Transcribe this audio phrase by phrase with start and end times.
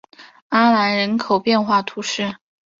[0.49, 2.35] 阿兰人口变化图示